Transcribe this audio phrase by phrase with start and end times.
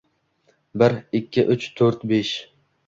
[0.83, 2.35] –Biiir, ikkii, uuch, to‘o‘rt, beesh…